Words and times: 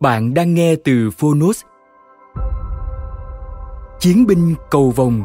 Bạn 0.00 0.34
đang 0.34 0.54
nghe 0.54 0.76
từ 0.84 1.10
Phonos. 1.10 1.62
Chiến 4.00 4.26
binh 4.26 4.54
cầu 4.70 4.90
vồng 4.90 5.24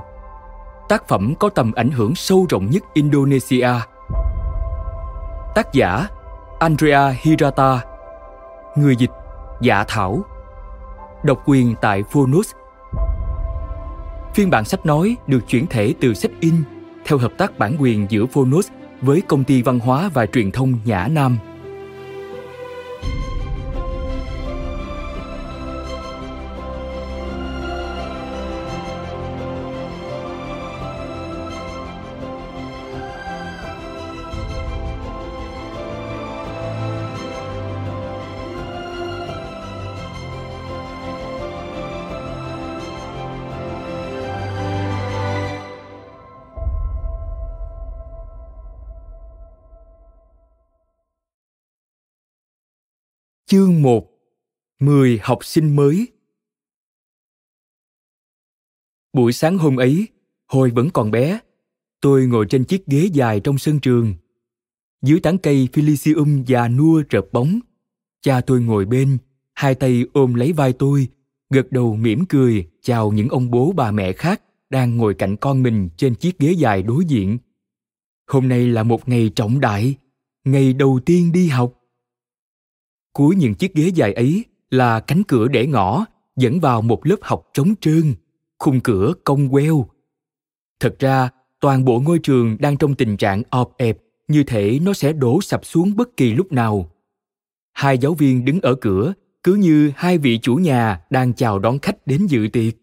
Tác 0.89 1.07
phẩm 1.07 1.33
có 1.39 1.49
tầm 1.49 1.71
ảnh 1.71 1.91
hưởng 1.91 2.15
sâu 2.15 2.45
rộng 2.49 2.69
nhất 2.69 2.83
Indonesia. 2.93 3.69
Tác 5.55 5.73
giả, 5.73 6.07
Andrea 6.59 7.15
Hirata. 7.21 7.81
Người 8.75 8.95
dịch 8.95 9.11
Dạ 9.61 9.83
Thảo. 9.87 10.21
Độc 11.23 11.43
quyền 11.45 11.75
tại 11.81 12.03
Phonos. 12.03 12.51
Phiên 14.33 14.49
bản 14.49 14.65
sách 14.65 14.85
nói 14.85 15.17
được 15.27 15.47
chuyển 15.47 15.67
thể 15.67 15.93
từ 15.99 16.13
sách 16.13 16.31
in, 16.39 16.53
theo 17.05 17.17
hợp 17.17 17.31
tác 17.37 17.59
bản 17.59 17.75
quyền 17.79 18.05
giữa 18.09 18.25
Phonos 18.25 18.67
với 19.01 19.21
công 19.21 19.43
ty 19.43 19.61
văn 19.61 19.79
hóa 19.79 20.09
và 20.13 20.25
truyền 20.25 20.51
thông 20.51 20.73
Nhã 20.85 21.07
Nam. 21.11 21.37
Chương 53.51 53.81
1 53.81 54.07
10 54.79 55.19
học 55.23 55.45
sinh 55.45 55.75
mới 55.75 56.07
Buổi 59.13 59.33
sáng 59.33 59.57
hôm 59.57 59.75
ấy, 59.75 60.07
hồi 60.47 60.71
vẫn 60.71 60.89
còn 60.89 61.11
bé, 61.11 61.39
tôi 62.01 62.25
ngồi 62.25 62.45
trên 62.49 62.63
chiếc 62.63 62.85
ghế 62.87 63.09
dài 63.13 63.39
trong 63.39 63.57
sân 63.57 63.79
trường. 63.79 64.13
Dưới 65.01 65.19
tán 65.19 65.37
cây 65.37 65.67
Felicium 65.73 66.43
già 66.47 66.67
nua 66.67 67.03
rợp 67.09 67.25
bóng, 67.31 67.59
cha 68.21 68.41
tôi 68.41 68.61
ngồi 68.61 68.85
bên, 68.85 69.17
hai 69.53 69.75
tay 69.75 70.05
ôm 70.13 70.33
lấy 70.33 70.53
vai 70.53 70.73
tôi, 70.73 71.07
gật 71.49 71.71
đầu 71.71 71.95
mỉm 71.95 72.25
cười 72.25 72.67
chào 72.81 73.11
những 73.11 73.29
ông 73.29 73.51
bố 73.51 73.73
bà 73.75 73.91
mẹ 73.91 74.13
khác 74.13 74.41
đang 74.69 74.97
ngồi 74.97 75.13
cạnh 75.13 75.37
con 75.37 75.63
mình 75.63 75.89
trên 75.97 76.15
chiếc 76.15 76.39
ghế 76.39 76.51
dài 76.51 76.83
đối 76.83 77.05
diện. 77.05 77.37
Hôm 78.27 78.47
nay 78.47 78.67
là 78.67 78.83
một 78.83 79.09
ngày 79.09 79.31
trọng 79.35 79.59
đại, 79.59 79.95
ngày 80.45 80.73
đầu 80.73 80.99
tiên 81.05 81.31
đi 81.31 81.47
học 81.47 81.80
Cuối 83.13 83.35
những 83.35 83.53
chiếc 83.53 83.73
ghế 83.73 83.87
dài 83.87 84.13
ấy 84.13 84.45
là 84.69 84.99
cánh 84.99 85.23
cửa 85.23 85.47
để 85.47 85.67
ngõ 85.67 86.05
dẫn 86.35 86.59
vào 86.59 86.81
một 86.81 87.05
lớp 87.05 87.17
học 87.21 87.49
trống 87.53 87.73
trơn, 87.81 88.13
khung 88.59 88.79
cửa 88.79 89.13
cong 89.23 89.49
queo. 89.49 89.87
Thật 90.79 90.95
ra, 90.99 91.29
toàn 91.59 91.85
bộ 91.85 91.99
ngôi 91.99 92.19
trường 92.19 92.57
đang 92.59 92.77
trong 92.77 92.95
tình 92.95 93.17
trạng 93.17 93.43
ọp 93.49 93.77
ẹp 93.77 93.97
như 94.27 94.43
thể 94.43 94.79
nó 94.81 94.93
sẽ 94.93 95.13
đổ 95.13 95.41
sập 95.41 95.65
xuống 95.65 95.95
bất 95.95 96.17
kỳ 96.17 96.33
lúc 96.33 96.51
nào. 96.51 96.91
Hai 97.73 97.97
giáo 97.97 98.13
viên 98.13 98.45
đứng 98.45 98.61
ở 98.61 98.75
cửa 98.75 99.13
cứ 99.43 99.53
như 99.53 99.91
hai 99.95 100.17
vị 100.17 100.39
chủ 100.41 100.55
nhà 100.55 101.01
đang 101.09 101.33
chào 101.33 101.59
đón 101.59 101.79
khách 101.79 102.07
đến 102.07 102.25
dự 102.25 102.47
tiệc. 102.53 102.73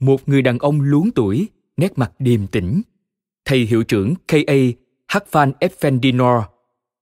Một 0.00 0.28
người 0.28 0.42
đàn 0.42 0.58
ông 0.58 0.80
luống 0.80 1.10
tuổi, 1.10 1.48
nét 1.76 1.98
mặt 1.98 2.12
điềm 2.18 2.46
tĩnh. 2.46 2.82
Thầy 3.44 3.58
hiệu 3.58 3.82
trưởng 3.82 4.14
KA 4.28 4.54
Hakfan 5.08 5.52
Effendinor, 5.60 6.42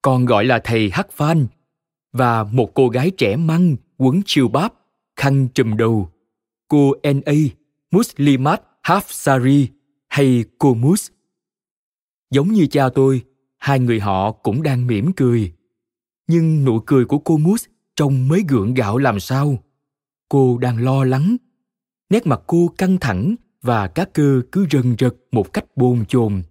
còn 0.02 0.24
gọi 0.24 0.44
là 0.44 0.60
thầy 0.64 0.90
Hakfan 0.90 1.46
và 2.16 2.44
một 2.44 2.74
cô 2.74 2.88
gái 2.88 3.10
trẻ 3.10 3.36
măng 3.36 3.76
quấn 3.98 4.20
chiêu 4.26 4.48
báp, 4.48 4.74
khăn 5.16 5.48
trùm 5.54 5.76
đầu. 5.76 6.10
Cô 6.68 6.92
N.A. 7.12 7.32
Muslimat 7.90 8.62
Hafsari 8.82 9.66
hay 10.08 10.44
cô 10.58 10.74
Mus. 10.74 11.10
Giống 12.30 12.52
như 12.52 12.66
cha 12.66 12.88
tôi, 12.88 13.22
hai 13.58 13.80
người 13.80 14.00
họ 14.00 14.32
cũng 14.32 14.62
đang 14.62 14.86
mỉm 14.86 15.12
cười. 15.12 15.52
Nhưng 16.28 16.64
nụ 16.64 16.80
cười 16.80 17.04
của 17.04 17.18
cô 17.18 17.36
Mus 17.36 17.64
trông 17.96 18.28
mới 18.28 18.44
gượng 18.48 18.74
gạo 18.74 18.98
làm 18.98 19.20
sao. 19.20 19.58
Cô 20.28 20.58
đang 20.58 20.84
lo 20.84 21.04
lắng. 21.04 21.36
Nét 22.10 22.26
mặt 22.26 22.40
cô 22.46 22.68
căng 22.78 22.98
thẳng 22.98 23.34
và 23.62 23.88
các 23.88 24.10
cơ 24.12 24.42
cứ 24.52 24.66
rần 24.70 24.96
rật 24.98 25.14
một 25.32 25.52
cách 25.52 25.64
bồn 25.76 26.04
chồn. 26.08 26.42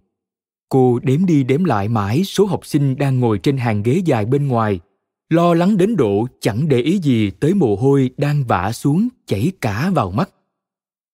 Cô 0.68 0.98
đếm 1.02 1.26
đi 1.26 1.42
đếm 1.42 1.64
lại 1.64 1.88
mãi 1.88 2.24
số 2.24 2.46
học 2.46 2.66
sinh 2.66 2.96
đang 2.98 3.20
ngồi 3.20 3.38
trên 3.38 3.56
hàng 3.56 3.82
ghế 3.82 4.02
dài 4.04 4.26
bên 4.26 4.48
ngoài 4.48 4.80
lo 5.28 5.54
lắng 5.54 5.76
đến 5.76 5.96
độ 5.96 6.26
chẳng 6.40 6.68
để 6.68 6.80
ý 6.80 6.98
gì 6.98 7.30
tới 7.30 7.54
mồ 7.54 7.76
hôi 7.76 8.10
đang 8.16 8.44
vã 8.44 8.72
xuống 8.72 9.08
chảy 9.26 9.52
cả 9.60 9.90
vào 9.94 10.10
mắt 10.10 10.30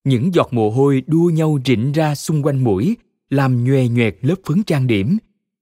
những 0.05 0.35
giọt 0.35 0.49
mồ 0.51 0.71
hôi 0.71 1.03
đua 1.07 1.31
nhau 1.31 1.59
rịn 1.65 1.93
ra 1.93 2.15
xung 2.15 2.43
quanh 2.43 2.65
mũi 2.65 2.97
làm 3.31 3.65
nhòe 3.65 3.89
nhoẹt 3.89 4.17
lớp 4.21 4.35
phấn 4.45 4.63
trang 4.63 4.87
điểm 4.87 5.19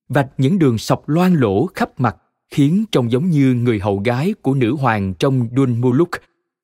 vạch 0.08 0.28
những 0.38 0.58
đường 0.58 0.78
sọc 0.78 1.08
loang 1.08 1.34
lỗ 1.34 1.66
khắp 1.66 2.00
mặt 2.00 2.16
khiến 2.50 2.84
trông 2.92 3.10
giống 3.10 3.30
như 3.30 3.54
người 3.54 3.78
hậu 3.80 3.98
gái 3.98 4.34
của 4.42 4.54
nữ 4.54 4.76
hoàng 4.76 5.14
trong 5.14 5.48
Dun 5.56 5.80
Muluk, 5.80 6.08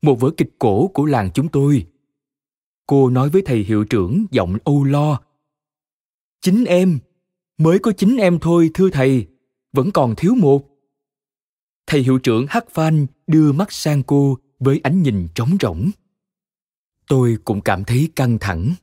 một 0.03 0.21
vở 0.21 0.31
kịch 0.37 0.51
cổ 0.59 0.87
của 0.95 1.05
làng 1.05 1.31
chúng 1.35 1.49
tôi. 1.49 1.87
Cô 2.87 3.11
nói 3.11 3.29
với 3.29 3.43
thầy 3.47 3.59
hiệu 3.59 3.85
trưởng 3.85 4.27
giọng 4.31 4.57
âu 4.65 4.85
lo. 4.85 5.21
Chính 6.41 6.65
em, 6.65 6.99
mới 7.59 7.79
có 7.79 7.93
chính 7.93 8.17
em 8.17 8.39
thôi 8.39 8.71
thưa 8.75 8.91
thầy, 8.91 9.27
vẫn 9.73 9.91
còn 9.91 10.15
thiếu 10.17 10.35
một 10.35 10.69
thầy 11.87 12.03
hiệu 12.03 12.19
trưởng 12.19 12.47
Hắc 12.49 12.71
Phan 12.71 13.07
đưa 13.27 13.53
mắt 13.53 13.73
sang 13.73 14.03
cô 14.03 14.39
với 14.59 14.81
ánh 14.83 15.03
nhìn 15.03 15.29
trống 15.35 15.57
rỗng. 15.61 15.91
Tôi 17.09 17.37
cũng 17.45 17.61
cảm 17.61 17.85
thấy 17.85 18.09
căng 18.17 18.39
thẳng. 18.39 18.75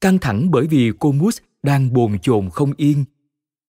Căng 0.00 0.18
thẳng 0.18 0.50
bởi 0.50 0.66
vì 0.66 0.92
cô 0.98 1.12
mút 1.12 1.34
đang 1.62 1.92
bồn 1.92 2.18
chồn 2.18 2.50
không 2.50 2.72
yên 2.76 3.04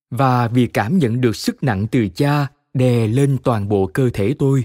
và 0.10 0.48
vì 0.48 0.68
cảm 0.68 0.98
nhận 0.98 1.22
được 1.22 1.36
sức 1.36 1.64
nặng 1.64 1.88
từ 1.92 2.08
cha 2.16 2.48
đè 2.74 3.08
lên 3.08 3.38
toàn 3.44 3.70
bộ 3.70 3.88
cơ 3.94 4.10
thể 4.14 4.36
tôi. 4.40 4.64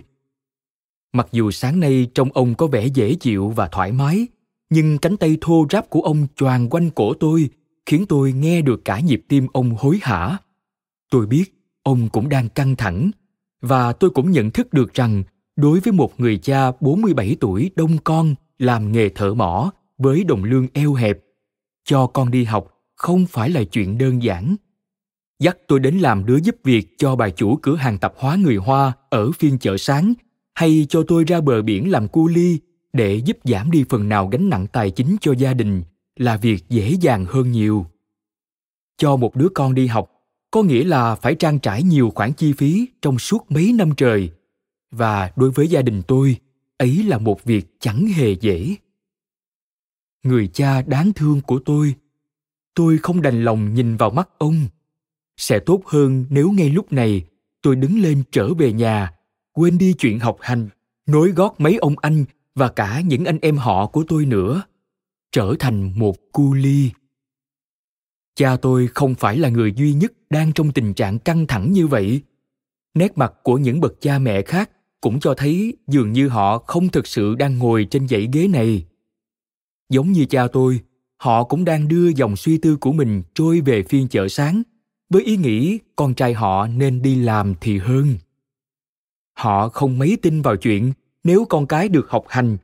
Mặc 1.12 1.29
dù 1.32 1.50
sáng 1.50 1.81
nay 1.81 2.11
trông 2.14 2.32
ông 2.32 2.55
có 2.55 2.67
vẻ 2.67 2.87
dễ 2.87 3.14
chịu 3.14 3.49
và 3.49 3.69
thoải 3.69 3.93
mái, 3.93 4.26
nhưng 4.70 4.99
cánh 4.99 5.17
tay 5.17 5.38
thô 5.40 5.67
ráp 5.70 5.90
của 5.90 6.00
ông 6.00 6.26
choàng 6.37 6.69
quanh 6.70 6.90
cổ 6.90 7.14
tôi 7.14 7.50
khiến 7.87 8.06
tôi 8.08 8.32
nghe 8.32 8.62
được 8.62 8.85
cả 8.85 9.00
nhịp 9.00 9.25
tim 9.29 9.46
ông 9.52 9.76
hối 9.79 9.99
hả. 10.02 10.38
Tôi 11.11 11.26
biết 11.26 11.44
ông 11.82 12.08
cũng 12.08 12.29
đang 12.29 12.49
căng 12.49 12.76
thẳng 12.76 13.11
và 13.61 13.93
tôi 13.93 14.11
cũng 14.11 14.31
nhận 14.31 14.50
thức 14.50 14.73
được 14.73 14.94
rằng 14.94 15.23
đối 15.56 15.81
với 15.81 15.93
một 15.93 16.20
người 16.20 16.38
cha 16.38 16.73
47 16.81 17.37
tuổi 17.41 17.70
đông 17.76 17.99
con 18.05 18.35
làm 18.58 18.93
nghề 18.93 19.08
thợ 19.08 19.35
mỏ 19.35 19.70
với 19.99 20.25
đồng 20.25 20.44
lương 20.44 20.67
eo 20.73 20.94
hẹp, 20.94 21.19
cho 21.85 22.06
con 22.06 22.31
đi 22.31 22.44
học 22.44 22.76
không 22.97 23.26
phải 23.26 23.50
là 23.50 23.64
chuyện 23.64 23.99
đơn 23.99 24.23
giản. 24.23 24.56
Dắt 25.38 25.56
tôi 25.69 25.81
đến 25.81 25.99
làm 25.99 26.26
đứa 26.26 26.37
giúp 26.37 26.56
việc 26.64 26.99
cho 26.99 27.17
bà 27.17 27.29
chủ 27.31 27.56
cửa 27.56 27.76
hàng 27.76 27.99
tạp 27.99 28.12
hóa 28.17 28.37
người 28.37 28.56
Hoa 28.56 28.93
ở 29.11 29.32
phiên 29.32 29.59
chợ 29.59 29.76
sáng 29.76 30.14
hay 30.55 30.87
cho 30.88 31.02
tôi 31.09 31.25
ra 31.25 31.41
bờ 31.41 31.62
biển 31.62 31.91
làm 31.91 32.09
cu 32.09 32.29
ly 32.29 32.61
để 32.93 33.14
giúp 33.14 33.38
giảm 33.44 33.70
đi 33.70 33.85
phần 33.88 34.09
nào 34.09 34.29
gánh 34.29 34.49
nặng 34.49 34.67
tài 34.73 34.91
chính 34.91 35.17
cho 35.20 35.32
gia 35.32 35.55
đình 35.55 35.82
là 36.17 36.37
việc 36.37 36.69
dễ 36.69 36.91
dàng 37.00 37.25
hơn 37.29 37.52
nhiều. 37.52 37.87
Cho 38.99 39.17
một 39.17 39.37
đứa 39.37 39.49
con 39.55 39.75
đi 39.75 39.87
học 39.87 40.11
có 40.56 40.62
nghĩa 40.62 40.85
là 40.85 41.14
phải 41.14 41.35
trang 41.35 41.58
trải 41.58 41.82
nhiều 41.82 42.12
khoản 42.14 42.32
chi 42.32 42.53
phí 42.53 42.88
trong 43.03 43.19
suốt 43.19 43.50
mấy 43.50 43.73
năm 43.73 43.91
trời. 43.97 44.31
Và 44.91 45.31
đối 45.37 45.50
với 45.50 45.69
gia 45.69 45.82
đình 45.82 46.03
tôi, 46.08 46.37
ấy 46.76 47.03
là 47.03 47.19
một 47.19 47.44
việc 47.44 47.76
chẳng 47.81 48.06
hề 48.06 48.32
dễ. 48.32 48.76
Người 50.23 50.49
cha 50.49 50.82
đáng 50.82 51.12
thương 51.12 51.41
của 51.41 51.58
tôi 51.64 51.94
tôi 52.75 52.99
không 52.99 53.23
đành 53.23 53.44
lòng 53.44 53.75
nhìn 53.75 53.97
vào 53.97 54.11
mắt 54.11 54.29
ông. 54.38 54.67
Sẽ 55.37 55.58
tốt 55.58 55.82
hơn 55.87 56.25
nếu 56.31 56.50
ngay 56.50 56.70
lúc 56.70 56.93
này 56.93 57.25
tôi 57.62 57.76
đứng 57.76 57.99
lên 57.99 58.23
trở 58.31 58.55
về 58.55 58.73
nhà, 58.73 59.12
quên 59.52 59.79
đi 59.79 59.94
chuyện 59.99 60.19
học 60.19 60.37
hành, 60.41 60.69
nối 61.06 61.31
gót 61.31 61.55
mấy 61.59 61.76
ông 61.76 61.94
anh 61.99 62.25
và 62.55 62.69
cả 62.69 63.00
những 63.00 63.25
anh 63.25 63.38
em 63.43 63.56
họ 63.56 63.87
của 63.87 64.05
tôi 64.09 64.26
nữa, 64.26 64.62
trở 65.32 65.55
thành 65.59 65.93
một 65.99 66.17
cu 66.32 66.55
ly 66.55 66.91
cha 68.37 68.56
tôi 68.56 68.88
không 68.94 69.15
phải 69.15 69.38
là 69.38 69.49
người 69.49 69.73
duy 69.73 69.93
nhất 69.93 70.12
đang 70.31 70.53
trong 70.53 70.73
tình 70.73 70.94
trạng 70.94 71.19
căng 71.19 71.47
thẳng 71.47 71.73
như 71.73 71.87
vậy. 71.87 72.23
Nét 72.94 73.19
mặt 73.19 73.33
của 73.43 73.59
những 73.59 73.81
bậc 73.81 74.00
cha 74.00 74.19
mẹ 74.19 74.43
khác 74.43 74.71
cũng 75.00 75.21
cho 75.21 75.35
thấy 75.35 75.77
dường 75.87 76.12
như 76.12 76.29
họ 76.29 76.59
không 76.59 76.88
thực 76.88 77.06
sự 77.06 77.35
đang 77.35 77.59
ngồi 77.59 77.87
trên 77.91 78.09
dãy 78.09 78.29
ghế 78.33 78.49
này. 78.49 78.87
Giống 79.88 80.12
như 80.12 80.25
cha 80.25 80.47
tôi, 80.53 80.81
họ 81.17 81.44
cũng 81.44 81.65
đang 81.65 81.88
đưa 81.88 82.09
dòng 82.09 82.37
suy 82.37 82.59
tư 82.59 82.77
của 82.77 82.93
mình 82.93 83.23
trôi 83.35 83.61
về 83.61 83.83
phiên 83.83 84.09
chợ 84.09 84.29
sáng, 84.29 84.62
với 85.11 85.23
ý 85.23 85.37
nghĩ 85.37 85.79
con 85.97 86.15
trai 86.15 86.35
họ 86.35 86.67
nên 86.67 87.03
đi 87.03 87.15
làm 87.15 87.55
thì 87.61 87.79
hơn. 87.79 88.15
Họ 89.38 89.69
không 89.69 89.99
mấy 89.99 90.19
tin 90.23 90.43
vào 90.43 90.56
chuyện 90.56 90.93
nếu 91.25 91.44
con 91.44 91.67
cái 91.67 91.88
được 91.88 92.11
học 92.11 92.25
hành, 92.29 92.56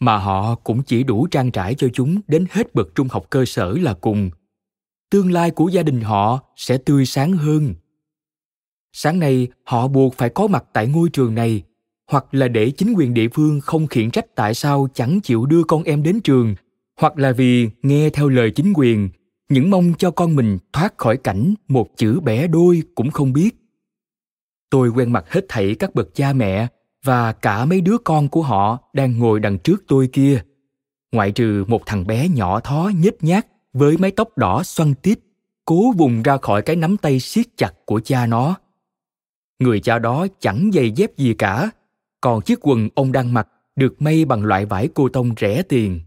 mà 0.00 0.18
họ 0.18 0.54
cũng 0.54 0.82
chỉ 0.82 1.02
đủ 1.02 1.26
trang 1.26 1.50
trải 1.50 1.74
cho 1.74 1.88
chúng 1.92 2.20
đến 2.28 2.46
hết 2.50 2.74
bậc 2.74 2.94
trung 2.94 3.08
học 3.10 3.26
cơ 3.30 3.44
sở 3.44 3.72
là 3.72 3.94
cùng 3.94 4.30
tương 5.10 5.32
lai 5.32 5.50
của 5.50 5.68
gia 5.68 5.82
đình 5.82 6.00
họ 6.00 6.40
sẽ 6.56 6.78
tươi 6.78 7.06
sáng 7.06 7.32
hơn. 7.32 7.74
Sáng 8.92 9.18
nay, 9.18 9.48
họ 9.64 9.88
buộc 9.88 10.14
phải 10.14 10.28
có 10.28 10.46
mặt 10.46 10.64
tại 10.72 10.86
ngôi 10.86 11.08
trường 11.08 11.34
này, 11.34 11.62
hoặc 12.10 12.34
là 12.34 12.48
để 12.48 12.70
chính 12.70 12.94
quyền 12.96 13.14
địa 13.14 13.28
phương 13.28 13.60
không 13.60 13.86
khiển 13.86 14.10
trách 14.10 14.34
tại 14.34 14.54
sao 14.54 14.88
chẳng 14.94 15.20
chịu 15.20 15.46
đưa 15.46 15.64
con 15.64 15.82
em 15.82 16.02
đến 16.02 16.20
trường, 16.20 16.54
hoặc 17.00 17.18
là 17.18 17.32
vì 17.32 17.68
nghe 17.82 18.10
theo 18.10 18.28
lời 18.28 18.50
chính 18.50 18.72
quyền, 18.76 19.08
những 19.48 19.70
mong 19.70 19.92
cho 19.98 20.10
con 20.10 20.36
mình 20.36 20.58
thoát 20.72 20.98
khỏi 20.98 21.16
cảnh 21.16 21.54
một 21.68 21.88
chữ 21.96 22.20
bẻ 22.20 22.46
đôi 22.46 22.82
cũng 22.94 23.10
không 23.10 23.32
biết. 23.32 23.56
Tôi 24.70 24.88
quen 24.88 25.12
mặt 25.12 25.24
hết 25.32 25.44
thảy 25.48 25.74
các 25.74 25.94
bậc 25.94 26.14
cha 26.14 26.32
mẹ 26.32 26.66
và 27.04 27.32
cả 27.32 27.64
mấy 27.64 27.80
đứa 27.80 27.98
con 27.98 28.28
của 28.28 28.42
họ 28.42 28.78
đang 28.92 29.18
ngồi 29.18 29.40
đằng 29.40 29.58
trước 29.58 29.84
tôi 29.88 30.08
kia, 30.12 30.42
ngoại 31.12 31.32
trừ 31.32 31.64
một 31.68 31.82
thằng 31.86 32.06
bé 32.06 32.28
nhỏ 32.28 32.60
thó 32.60 32.90
nhếch 32.98 33.24
nhác 33.24 33.46
với 33.72 33.96
mái 33.96 34.10
tóc 34.10 34.38
đỏ 34.38 34.62
xoăn 34.62 34.94
tít, 34.94 35.18
cố 35.64 35.92
vùng 35.92 36.22
ra 36.22 36.36
khỏi 36.36 36.62
cái 36.62 36.76
nắm 36.76 36.96
tay 36.96 37.20
siết 37.20 37.46
chặt 37.56 37.72
của 37.84 38.00
cha 38.00 38.26
nó. 38.26 38.54
Người 39.58 39.80
cha 39.80 39.98
đó 39.98 40.26
chẳng 40.40 40.70
giày 40.74 40.90
dép 40.90 41.16
gì 41.16 41.34
cả, 41.34 41.70
còn 42.20 42.42
chiếc 42.42 42.58
quần 42.62 42.88
ông 42.94 43.12
đang 43.12 43.34
mặc 43.34 43.48
được 43.76 44.02
may 44.02 44.24
bằng 44.24 44.44
loại 44.44 44.66
vải 44.66 44.88
cô 44.94 45.08
tông 45.08 45.34
rẻ 45.40 45.62
tiền. 45.62 46.00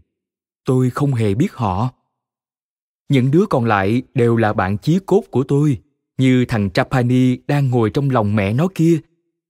Tôi 0.64 0.90
không 0.90 1.14
hề 1.14 1.34
biết 1.34 1.54
họ. 1.54 1.90
Những 3.08 3.30
đứa 3.30 3.46
còn 3.50 3.64
lại 3.64 4.02
đều 4.14 4.36
là 4.36 4.52
bạn 4.52 4.78
chí 4.78 4.98
cốt 5.06 5.22
của 5.30 5.44
tôi, 5.44 5.78
như 6.18 6.44
thằng 6.48 6.70
Trapani 6.70 7.36
đang 7.46 7.70
ngồi 7.70 7.90
trong 7.90 8.10
lòng 8.10 8.36
mẹ 8.36 8.52
nó 8.52 8.68
kia, 8.74 8.98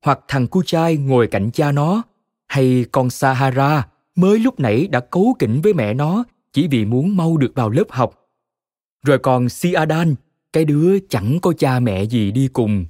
hoặc 0.02 0.20
thằng 0.28 0.46
cu 0.46 0.62
trai 0.62 0.96
ngồi 0.96 1.26
cạnh 1.26 1.50
cha 1.50 1.72
nó, 1.72 2.02
hay 2.46 2.84
con 2.92 3.10
Sahara 3.10 3.88
mới 4.16 4.38
lúc 4.38 4.60
nãy 4.60 4.86
đã 4.86 5.00
cấu 5.00 5.36
kỉnh 5.38 5.60
với 5.62 5.74
mẹ 5.74 5.94
nó 5.94 6.24
chỉ 6.54 6.68
vì 6.68 6.84
muốn 6.84 7.16
mau 7.16 7.36
được 7.36 7.52
vào 7.54 7.70
lớp 7.70 7.84
học. 7.90 8.28
Rồi 9.06 9.18
còn 9.18 9.48
Siadan, 9.48 10.14
cái 10.52 10.64
đứa 10.64 10.98
chẳng 10.98 11.38
có 11.42 11.52
cha 11.58 11.80
mẹ 11.80 12.04
gì 12.04 12.30
đi 12.30 12.48
cùng. 12.52 12.86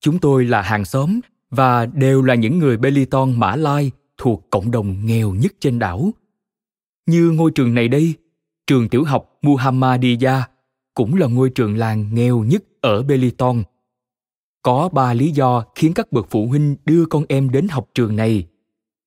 Chúng 0.00 0.18
tôi 0.18 0.44
là 0.44 0.62
hàng 0.62 0.84
xóm 0.84 1.20
và 1.50 1.86
đều 1.86 2.22
là 2.22 2.34
những 2.34 2.58
người 2.58 2.76
Beliton 2.76 3.40
Mã 3.40 3.56
Lai 3.56 3.90
thuộc 4.16 4.46
cộng 4.50 4.70
đồng 4.70 5.06
nghèo 5.06 5.34
nhất 5.34 5.52
trên 5.60 5.78
đảo. 5.78 6.10
Như 7.06 7.30
ngôi 7.30 7.50
trường 7.50 7.74
này 7.74 7.88
đây, 7.88 8.14
trường 8.66 8.88
tiểu 8.88 9.04
học 9.04 9.38
Muhammadiya 9.42 10.48
cũng 10.94 11.14
là 11.14 11.26
ngôi 11.26 11.50
trường 11.50 11.76
làng 11.76 12.14
nghèo 12.14 12.44
nhất 12.44 12.64
ở 12.80 13.02
Beliton. 13.02 13.62
Có 14.62 14.88
ba 14.92 15.14
lý 15.14 15.30
do 15.30 15.64
khiến 15.74 15.94
các 15.94 16.12
bậc 16.12 16.26
phụ 16.30 16.46
huynh 16.46 16.76
đưa 16.84 17.06
con 17.06 17.24
em 17.28 17.50
đến 17.50 17.68
học 17.68 17.88
trường 17.94 18.16
này. 18.16 18.46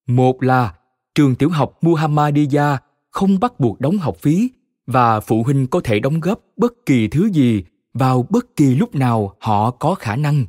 Một 0.07 0.43
là 0.43 0.73
trường 1.15 1.35
tiểu 1.35 1.49
học 1.49 1.77
Muhammadiyah 1.81 2.83
không 3.11 3.39
bắt 3.39 3.59
buộc 3.59 3.81
đóng 3.81 3.97
học 3.97 4.17
phí 4.17 4.49
và 4.87 5.19
phụ 5.19 5.43
huynh 5.43 5.67
có 5.67 5.81
thể 5.83 5.99
đóng 5.99 6.19
góp 6.19 6.39
bất 6.57 6.85
kỳ 6.85 7.07
thứ 7.07 7.29
gì 7.33 7.63
vào 7.93 8.25
bất 8.29 8.55
kỳ 8.55 8.75
lúc 8.75 8.95
nào 8.95 9.35
họ 9.39 9.71
có 9.71 9.95
khả 9.95 10.15
năng. 10.15 10.45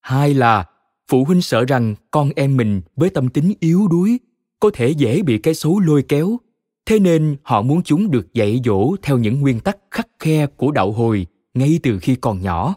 Hai 0.00 0.34
là, 0.34 0.64
phụ 1.08 1.24
huynh 1.24 1.42
sợ 1.42 1.64
rằng 1.64 1.94
con 2.10 2.30
em 2.36 2.56
mình 2.56 2.82
với 2.96 3.10
tâm 3.10 3.28
tính 3.28 3.54
yếu 3.60 3.88
đuối 3.88 4.20
có 4.60 4.70
thể 4.74 4.90
dễ 4.90 5.22
bị 5.22 5.38
cái 5.38 5.54
xấu 5.54 5.80
lôi 5.80 6.02
kéo, 6.02 6.36
thế 6.86 6.98
nên 6.98 7.36
họ 7.42 7.62
muốn 7.62 7.82
chúng 7.82 8.10
được 8.10 8.34
dạy 8.34 8.60
dỗ 8.64 8.96
theo 9.02 9.18
những 9.18 9.40
nguyên 9.40 9.60
tắc 9.60 9.78
khắc 9.90 10.08
khe 10.18 10.46
của 10.46 10.70
đạo 10.70 10.92
hồi 10.92 11.26
ngay 11.54 11.80
từ 11.82 11.98
khi 11.98 12.14
còn 12.14 12.40
nhỏ 12.40 12.74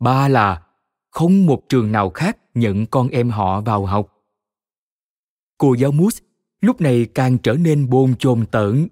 ba 0.00 0.28
là, 0.28 0.62
không 1.10 1.46
một 1.46 1.68
trường 1.68 1.92
nào 1.92 2.10
khác 2.10 2.38
nhận 2.54 2.86
con 2.86 3.08
em 3.08 3.30
họ 3.30 3.60
vào 3.60 3.86
học 3.86 4.08
cô 5.58 5.74
giáo 5.74 5.92
moose 5.92 6.24
lúc 6.62 6.80
này 6.80 7.06
càng 7.14 7.38
trở 7.38 7.52
nên 7.52 7.90
bồn 7.90 8.14
chồn 8.18 8.46
tợn 8.46 8.88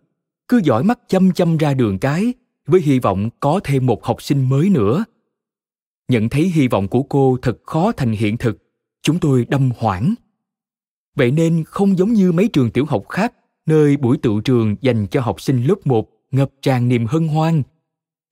cứ 0.48 0.60
dõi 0.64 0.84
mắt 0.84 0.98
chăm 1.08 1.32
chăm 1.32 1.56
ra 1.56 1.74
đường 1.74 1.98
cái, 1.98 2.34
với 2.66 2.80
hy 2.80 2.98
vọng 2.98 3.28
có 3.40 3.60
thêm 3.64 3.86
một 3.86 4.04
học 4.04 4.22
sinh 4.22 4.48
mới 4.48 4.68
nữa. 4.68 5.04
Nhận 6.08 6.28
thấy 6.28 6.48
hy 6.48 6.68
vọng 6.68 6.88
của 6.88 7.02
cô 7.02 7.38
thật 7.42 7.58
khó 7.64 7.92
thành 7.92 8.12
hiện 8.12 8.36
thực, 8.36 8.58
chúng 9.02 9.18
tôi 9.18 9.46
đâm 9.48 9.70
hoảng. 9.78 10.14
Vậy 11.16 11.30
nên 11.30 11.64
không 11.64 11.98
giống 11.98 12.12
như 12.12 12.32
mấy 12.32 12.48
trường 12.48 12.70
tiểu 12.70 12.84
học 12.84 13.08
khác, 13.08 13.34
nơi 13.66 13.96
buổi 13.96 14.16
tự 14.16 14.40
trường 14.44 14.76
dành 14.80 15.06
cho 15.06 15.20
học 15.20 15.40
sinh 15.40 15.64
lớp 15.64 15.74
1 15.84 16.08
ngập 16.30 16.50
tràn 16.62 16.88
niềm 16.88 17.06
hân 17.06 17.28
hoan. 17.28 17.62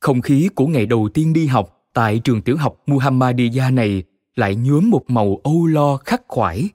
Không 0.01 0.21
khí 0.21 0.49
của 0.55 0.67
ngày 0.67 0.87
đầu 0.87 1.09
tiên 1.15 1.33
đi 1.33 1.47
học 1.47 1.89
tại 1.93 2.19
trường 2.19 2.43
tiểu 2.43 2.57
học 2.57 2.83
Muhammadiyah 2.87 3.73
này 3.73 4.03
lại 4.35 4.55
nhuốm 4.55 4.91
một 4.91 5.11
màu 5.11 5.41
âu 5.45 5.67
lo 5.67 5.97
khắc 5.97 6.23
khoải 6.29 6.69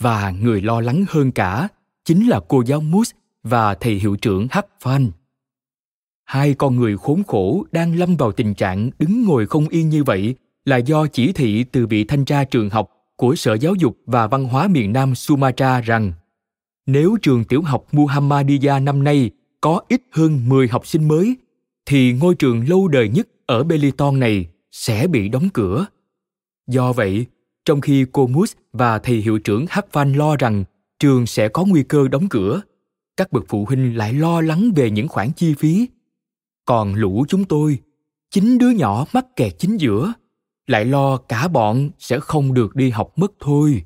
và 0.00 0.30
người 0.30 0.60
lo 0.60 0.80
lắng 0.80 1.04
hơn 1.08 1.32
cả 1.32 1.68
chính 2.04 2.28
là 2.28 2.40
cô 2.48 2.62
giáo 2.66 2.80
Mus 2.80 3.10
và 3.42 3.74
thầy 3.74 3.94
hiệu 3.94 4.16
trưởng 4.16 4.46
Hắc 4.50 4.66
Phan. 4.80 5.10
Hai 6.24 6.54
con 6.54 6.76
người 6.76 6.96
khốn 6.96 7.22
khổ 7.26 7.64
đang 7.72 7.94
lâm 7.94 8.16
vào 8.16 8.32
tình 8.32 8.54
trạng 8.54 8.90
đứng 8.98 9.24
ngồi 9.24 9.46
không 9.46 9.68
yên 9.68 9.88
như 9.88 10.04
vậy 10.04 10.34
là 10.64 10.76
do 10.76 11.06
chỉ 11.06 11.32
thị 11.32 11.64
từ 11.64 11.86
vị 11.86 12.04
thanh 12.04 12.24
tra 12.24 12.44
trường 12.44 12.70
học 12.70 12.90
của 13.16 13.34
Sở 13.34 13.54
Giáo 13.54 13.74
dục 13.74 13.96
và 14.06 14.26
Văn 14.26 14.44
hóa 14.44 14.68
miền 14.68 14.92
Nam 14.92 15.14
Sumatra 15.14 15.80
rằng 15.80 16.12
nếu 16.86 17.16
trường 17.22 17.44
tiểu 17.44 17.62
học 17.62 17.86
Muhammadiyah 17.92 18.82
năm 18.82 19.04
nay 19.04 19.30
có 19.60 19.80
ít 19.88 20.02
hơn 20.12 20.48
10 20.48 20.68
học 20.68 20.86
sinh 20.86 21.08
mới, 21.08 21.36
thì 21.86 22.12
ngôi 22.12 22.34
trường 22.34 22.68
lâu 22.68 22.88
đời 22.88 23.08
nhất 23.08 23.28
ở 23.46 23.64
Beliton 23.64 24.20
này 24.20 24.46
sẽ 24.70 25.06
bị 25.06 25.28
đóng 25.28 25.48
cửa. 25.52 25.86
Do 26.66 26.92
vậy, 26.92 27.26
trong 27.64 27.80
khi 27.80 28.06
cô 28.12 28.26
Mus 28.26 28.52
và 28.72 28.98
thầy 28.98 29.16
hiệu 29.16 29.38
trưởng 29.38 29.66
Hakvan 29.68 30.12
lo 30.12 30.36
rằng 30.36 30.64
trường 31.04 31.26
sẽ 31.26 31.48
có 31.48 31.64
nguy 31.64 31.82
cơ 31.82 32.08
đóng 32.08 32.28
cửa, 32.28 32.62
các 33.16 33.32
bậc 33.32 33.44
phụ 33.48 33.64
huynh 33.64 33.96
lại 33.96 34.12
lo 34.12 34.40
lắng 34.40 34.72
về 34.76 34.90
những 34.90 35.08
khoản 35.08 35.32
chi 35.36 35.54
phí. 35.54 35.88
Còn 36.64 36.94
lũ 36.94 37.24
chúng 37.28 37.44
tôi, 37.44 37.78
chính 38.30 38.58
đứa 38.58 38.70
nhỏ 38.70 39.06
mắc 39.12 39.26
kẹt 39.36 39.58
chính 39.58 39.76
giữa, 39.76 40.12
lại 40.66 40.84
lo 40.84 41.16
cả 41.16 41.48
bọn 41.48 41.90
sẽ 41.98 42.20
không 42.20 42.54
được 42.54 42.76
đi 42.76 42.90
học 42.90 43.12
mất 43.16 43.32
thôi. 43.40 43.84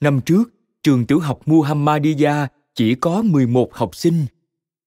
Năm 0.00 0.20
trước, 0.20 0.54
trường 0.82 1.06
tiểu 1.06 1.18
học 1.18 1.40
Muhammadiyah 1.46 2.52
chỉ 2.74 2.94
có 2.94 3.22
11 3.22 3.74
học 3.74 3.96
sinh. 3.96 4.26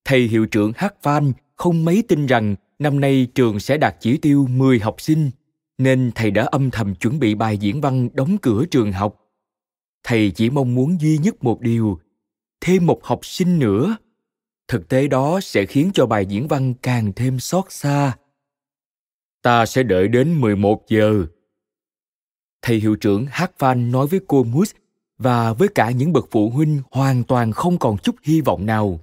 Thầy 0.05 0.19
hiệu 0.27 0.45
trưởng 0.45 0.71
Hát 0.75 0.93
Phan 1.01 1.31
không 1.55 1.85
mấy 1.85 2.03
tin 2.07 2.25
rằng 2.25 2.55
năm 2.79 3.00
nay 3.00 3.27
trường 3.35 3.59
sẽ 3.59 3.77
đạt 3.77 3.95
chỉ 4.00 4.17
tiêu 4.17 4.47
10 4.50 4.79
học 4.79 5.01
sinh, 5.01 5.31
nên 5.77 6.11
thầy 6.15 6.31
đã 6.31 6.43
âm 6.43 6.71
thầm 6.71 6.95
chuẩn 6.95 7.19
bị 7.19 7.35
bài 7.35 7.57
diễn 7.57 7.81
văn 7.81 8.09
đóng 8.13 8.38
cửa 8.41 8.65
trường 8.71 8.91
học. 8.91 9.20
Thầy 10.03 10.31
chỉ 10.36 10.50
mong 10.50 10.75
muốn 10.75 11.01
duy 11.01 11.17
nhất 11.17 11.43
một 11.43 11.62
điều, 11.62 12.00
thêm 12.62 12.86
một 12.86 13.00
học 13.03 13.20
sinh 13.25 13.60
nữa. 13.60 13.98
Thực 14.67 14.89
tế 14.89 15.08
đó 15.08 15.39
sẽ 15.43 15.65
khiến 15.65 15.91
cho 15.93 16.05
bài 16.05 16.25
diễn 16.25 16.48
văn 16.48 16.74
càng 16.81 17.12
thêm 17.15 17.39
xót 17.39 17.65
xa. 17.70 18.17
Ta 19.41 19.65
sẽ 19.65 19.84
đợi 19.84 20.08
đến 20.08 20.41
11 20.41 20.84
giờ. 20.88 21.25
Thầy 22.62 22.77
hiệu 22.77 22.96
trưởng 22.96 23.25
Hát 23.29 23.51
Phan 23.58 23.91
nói 23.91 24.08
với 24.08 24.20
cô 24.27 24.43
moose 24.43 24.77
và 25.17 25.53
với 25.53 25.67
cả 25.67 25.91
những 25.91 26.13
bậc 26.13 26.27
phụ 26.31 26.50
huynh 26.50 26.81
hoàn 26.91 27.24
toàn 27.24 27.51
không 27.51 27.77
còn 27.77 27.98
chút 27.98 28.15
hy 28.24 28.41
vọng 28.41 28.65
nào 28.65 29.00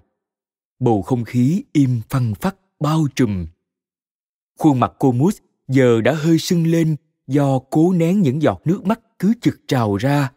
bầu 0.78 1.02
không 1.02 1.25
khí 1.25 1.62
im 1.73 2.00
phăng 2.09 2.35
phắc 2.35 2.57
bao 2.81 3.07
trùm 3.14 3.47
khuôn 4.59 4.81
mặt 4.81 4.93
cô 4.99 5.12
moose 5.12 5.38
giờ 5.69 6.00
đã 6.00 6.12
hơi 6.12 6.38
sưng 6.38 6.67
lên 6.67 6.97
do 7.26 7.59
cố 7.71 7.93
nén 7.93 8.21
những 8.21 8.43
giọt 8.43 8.61
nước 8.64 8.87
mắt 8.87 9.00
cứ 9.19 9.33
chực 9.40 9.61
trào 9.69 9.97
ra 9.97 10.33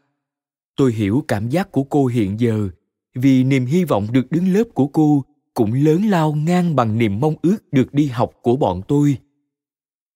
tôi 0.75 0.93
hiểu 0.93 1.25
cảm 1.27 1.49
giác 1.49 1.71
của 1.71 1.83
cô 1.83 2.05
hiện 2.05 2.39
giờ, 2.39 2.69
vì 3.15 3.43
niềm 3.43 3.65
hy 3.65 3.83
vọng 3.83 4.07
được 4.11 4.31
đứng 4.31 4.53
lớp 4.53 4.63
của 4.73 4.87
cô 4.87 5.25
cũng 5.53 5.73
lớn 5.73 6.05
lao 6.09 6.33
ngang 6.33 6.75
bằng 6.75 6.97
niềm 6.97 7.19
mong 7.19 7.35
ước 7.41 7.57
được 7.71 7.93
đi 7.93 8.05
học 8.05 8.31
của 8.41 8.55
bọn 8.55 8.81
tôi 8.87 9.17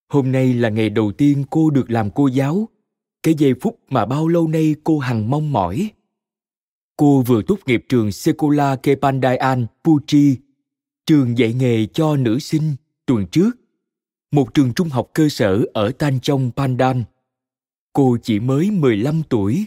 hôm 0.09 0.31
nay 0.31 0.53
là 0.53 0.69
ngày 0.69 0.89
đầu 0.89 1.11
tiên 1.11 1.43
cô 1.49 1.69
được 1.69 1.91
làm 1.91 2.09
cô 2.11 2.27
giáo 2.27 2.69
cái 3.23 3.33
giây 3.37 3.53
phút 3.61 3.79
mà 3.89 4.05
bao 4.05 4.27
lâu 4.27 4.47
nay 4.47 4.75
cô 4.83 4.99
hằng 4.99 5.29
mong 5.29 5.53
mỏi 5.53 5.91
cô 6.97 7.21
vừa 7.21 7.41
tốt 7.41 7.59
nghiệp 7.65 7.85
trường 7.89 8.11
sekolah 8.11 8.83
kepandayan, 8.83 9.65
puchi, 9.83 10.37
trường 11.05 11.37
dạy 11.37 11.53
nghề 11.53 11.85
cho 11.85 12.15
nữ 12.15 12.39
sinh 12.39 12.75
tuần 13.05 13.25
trước, 13.27 13.51
một 14.31 14.53
trường 14.53 14.73
trung 14.73 14.89
học 14.89 15.09
cơ 15.13 15.29
sở 15.29 15.65
ở 15.73 15.91
Tanjong 15.99 16.51
Pandan. 16.51 17.03
Cô 17.93 18.17
chỉ 18.23 18.39
mới 18.39 18.71
15 18.71 19.21
tuổi. 19.29 19.65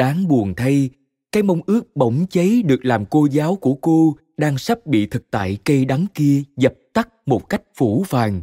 Đáng 0.00 0.28
buồn 0.28 0.54
thay, 0.56 0.90
cái 1.32 1.42
mong 1.42 1.60
ước 1.66 1.96
bỗng 1.96 2.26
cháy 2.30 2.62
được 2.62 2.84
làm 2.84 3.06
cô 3.06 3.26
giáo 3.30 3.56
của 3.56 3.74
cô 3.74 4.16
đang 4.36 4.58
sắp 4.58 4.86
bị 4.86 5.06
thực 5.06 5.30
tại 5.30 5.58
cây 5.64 5.84
đắng 5.84 6.06
kia 6.14 6.42
dập 6.56 6.74
tắt 6.92 7.08
một 7.26 7.48
cách 7.48 7.62
phủ 7.74 8.04
phàng. 8.08 8.42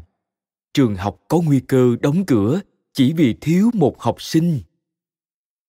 Trường 0.74 0.96
học 0.96 1.20
có 1.28 1.42
nguy 1.42 1.60
cơ 1.60 1.96
đóng 2.02 2.26
cửa 2.26 2.60
chỉ 2.94 3.14
vì 3.14 3.36
thiếu 3.42 3.70
một 3.74 4.00
học 4.00 4.22
sinh. 4.22 4.60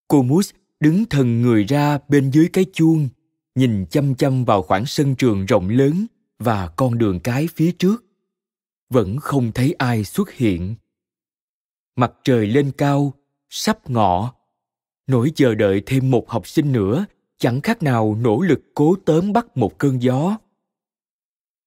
Cô 0.08 0.22
Mus 0.22 0.50
đứng 0.80 1.04
thần 1.04 1.42
người 1.42 1.64
ra 1.64 1.98
bên 2.08 2.30
dưới 2.30 2.48
cái 2.52 2.66
chuông, 2.72 3.08
nhìn 3.54 3.86
chăm 3.90 4.14
chăm 4.14 4.44
vào 4.44 4.62
khoảng 4.62 4.86
sân 4.86 5.14
trường 5.14 5.46
rộng 5.46 5.68
lớn 5.68 6.06
và 6.38 6.68
con 6.76 6.98
đường 6.98 7.20
cái 7.20 7.48
phía 7.54 7.72
trước. 7.72 8.04
Vẫn 8.90 9.18
không 9.18 9.52
thấy 9.52 9.74
ai 9.78 10.04
xuất 10.04 10.30
hiện. 10.30 10.74
Mặt 11.96 12.12
trời 12.24 12.46
lên 12.46 12.70
cao, 12.78 13.14
sắp 13.50 13.90
ngọ. 13.90 14.37
Nỗi 15.08 15.32
chờ 15.34 15.54
đợi 15.54 15.82
thêm 15.86 16.10
một 16.10 16.30
học 16.30 16.48
sinh 16.48 16.72
nữa 16.72 17.06
chẳng 17.38 17.60
khác 17.60 17.82
nào 17.82 18.18
nỗ 18.22 18.40
lực 18.40 18.60
cố 18.74 18.94
tóm 19.04 19.32
bắt 19.32 19.56
một 19.56 19.78
cơn 19.78 20.02
gió. 20.02 20.38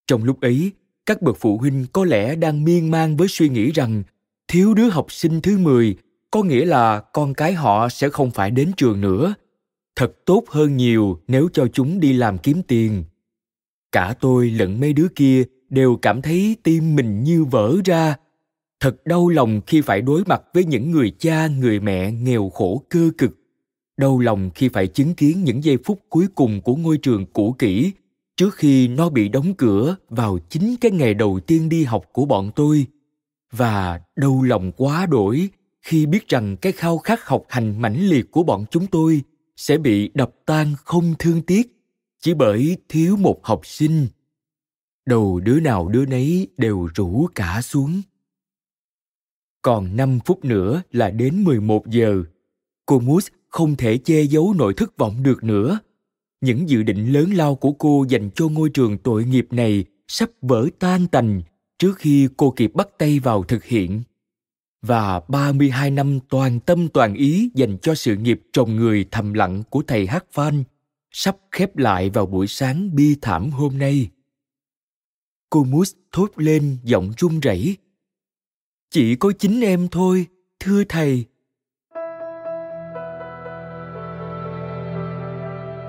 Trong 0.08 0.24
lúc 0.24 0.42
ấy, 0.42 0.72
các 1.06 1.22
bậc 1.22 1.38
phụ 1.40 1.58
huynh 1.58 1.86
có 1.94 2.06
lẽ 2.06 2.36
đang 2.36 2.64
miên 2.64 2.92
man 2.92 3.18
với 3.18 3.28
suy 3.28 3.50
nghĩ 3.50 3.72
rằng 3.72 4.04
thiếu 4.48 4.74
đứa 4.74 4.90
học 4.90 5.12
sinh 5.12 5.42
thứ 5.42 5.58
10 5.58 5.96
có 6.32 6.44
nghĩa 6.44 6.66
là 6.66 7.00
con 7.00 7.34
cái 7.34 7.54
họ 7.54 7.90
sẽ 7.90 8.10
không 8.10 8.32
phải 8.32 8.52
đến 8.52 8.72
trường 8.78 9.02
nữa. 9.02 9.34
Thật 9.96 10.26
tốt 10.26 10.44
hơn 10.48 10.78
nhiều 10.78 11.20
nếu 11.28 11.50
cho 11.54 11.68
chúng 11.74 12.00
đi 12.00 12.14
làm 12.14 12.38
kiếm 12.38 12.62
tiền. 12.68 13.04
Cả 13.92 14.16
tôi 14.20 14.50
lẫn 14.50 14.80
mấy 14.80 14.94
đứa 14.94 15.08
kia 15.16 15.44
đều 15.70 16.00
cảm 16.02 16.22
thấy 16.22 16.56
tim 16.64 16.96
mình 16.96 17.24
như 17.24 17.44
vỡ 17.44 17.76
ra. 17.86 18.16
Thật 18.82 19.06
đau 19.06 19.30
lòng 19.30 19.62
khi 19.68 19.82
phải 19.82 20.02
đối 20.02 20.24
mặt 20.26 20.42
với 20.54 20.66
những 20.66 20.92
người 20.92 21.12
cha, 21.20 21.48
người 21.48 21.80
mẹ 21.80 22.12
nghèo 22.12 22.50
khổ 22.50 22.84
cơ 22.90 23.12
cực. 23.18 23.32
Đau 23.98 24.20
lòng 24.20 24.50
khi 24.56 24.70
phải 24.70 24.88
chứng 24.88 25.16
kiến 25.16 25.44
những 25.44 25.64
giây 25.64 25.78
phút 25.86 26.00
cuối 26.10 26.28
cùng 26.36 26.62
của 26.62 26.76
ngôi 26.76 26.98
trường 26.98 27.26
cũ 27.26 27.56
kỹ 27.60 27.92
trước 28.38 28.56
khi 28.56 28.88
nó 28.88 29.10
bị 29.10 29.30
đóng 29.30 29.54
cửa 29.54 29.96
vào 30.10 30.40
chính 30.50 30.76
cái 30.82 30.92
ngày 30.92 31.14
đầu 31.14 31.40
tiên 31.48 31.70
đi 31.70 31.84
học 31.84 32.06
của 32.12 32.26
bọn 32.26 32.52
tôi. 32.56 32.86
Và 33.52 34.02
đau 34.16 34.42
lòng 34.42 34.72
quá 34.72 35.06
đổi 35.06 35.50
khi 35.82 36.06
biết 36.06 36.28
rằng 36.28 36.58
cái 36.58 36.72
khao 36.72 36.98
khát 36.98 37.20
học 37.26 37.44
hành 37.50 37.82
mãnh 37.82 38.10
liệt 38.10 38.32
của 38.32 38.44
bọn 38.44 38.66
chúng 38.72 38.88
tôi 38.88 39.22
sẽ 39.58 39.78
bị 39.78 40.12
đập 40.14 40.32
tan 40.46 40.74
không 40.84 41.14
thương 41.20 41.42
tiếc 41.42 41.78
chỉ 42.20 42.34
bởi 42.34 42.78
thiếu 42.90 43.16
một 43.18 43.46
học 43.46 43.62
sinh. 43.64 44.08
Đầu 45.06 45.40
đứa 45.40 45.60
nào 45.60 45.88
đứa 45.88 46.06
nấy 46.06 46.48
đều 46.58 46.88
rủ 46.96 47.28
cả 47.36 47.62
xuống 47.62 48.02
còn 49.62 49.96
5 49.96 50.20
phút 50.26 50.46
nữa 50.46 50.82
là 50.92 51.10
đến 51.10 51.44
11 51.44 51.88
giờ. 51.88 52.24
Cô 52.86 53.00
Moose 53.00 53.34
không 53.50 53.76
thể 53.76 53.98
che 53.98 54.22
giấu 54.22 54.54
nỗi 54.58 54.74
thất 54.74 54.98
vọng 54.98 55.24
được 55.24 55.44
nữa. 55.44 55.80
Những 56.42 56.70
dự 56.70 56.84
định 56.84 57.14
lớn 57.14 57.34
lao 57.34 57.56
của 57.56 57.72
cô 57.72 58.06
dành 58.10 58.30
cho 58.36 58.48
ngôi 58.48 58.70
trường 58.70 58.98
tội 58.98 59.24
nghiệp 59.26 59.48
này 59.52 59.86
sắp 60.08 60.30
vỡ 60.42 60.68
tan 60.80 61.08
tành 61.08 61.42
trước 61.80 61.98
khi 61.98 62.28
cô 62.38 62.52
kịp 62.52 62.72
bắt 62.74 62.88
tay 62.98 63.20
vào 63.20 63.44
thực 63.44 63.64
hiện. 63.64 64.04
Và 64.82 65.20
32 65.28 65.92
năm 65.92 66.20
toàn 66.30 66.60
tâm 66.60 66.88
toàn 66.88 67.14
ý 67.14 67.52
dành 67.54 67.78
cho 67.82 67.96
sự 67.96 68.16
nghiệp 68.16 68.42
trồng 68.54 68.76
người 68.76 69.06
thầm 69.12 69.34
lặng 69.34 69.64
của 69.70 69.84
thầy 69.88 70.08
Hát 70.08 70.26
Phan 70.32 70.64
sắp 71.12 71.38
khép 71.52 71.78
lại 71.78 72.10
vào 72.10 72.26
buổi 72.26 72.48
sáng 72.48 72.96
bi 72.96 73.16
thảm 73.22 73.50
hôm 73.50 73.78
nay. 73.78 74.10
Cô 75.50 75.64
Moose 75.64 75.98
thốt 76.12 76.32
lên 76.36 76.78
giọng 76.84 77.12
run 77.18 77.40
rẩy. 77.40 77.78
Chỉ 78.94 79.16
có 79.16 79.32
chính 79.40 79.62
em 79.62 79.88
thôi, 79.92 80.26
thưa 80.60 80.84
thầy. 80.90 81.26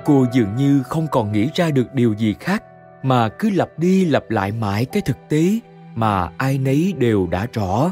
cô 0.05 0.27
dường 0.33 0.57
như 0.57 0.83
không 0.83 1.07
còn 1.11 1.33
nghĩ 1.33 1.49
ra 1.55 1.71
được 1.71 1.95
điều 1.95 2.15
gì 2.15 2.35
khác 2.41 2.63
mà 3.03 3.29
cứ 3.29 3.51
lặp 3.51 3.79
đi 3.79 4.05
lặp 4.05 4.31
lại 4.31 4.53
mãi 4.53 4.85
cái 4.85 5.03
thực 5.07 5.17
tế 5.29 5.59
mà 5.95 6.31
ai 6.39 6.59
nấy 6.59 6.95
đều 6.99 7.27
đã 7.31 7.47
rõ 7.53 7.91